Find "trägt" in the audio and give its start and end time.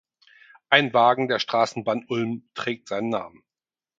2.55-2.87